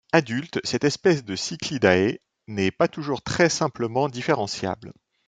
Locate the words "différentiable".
4.09-4.93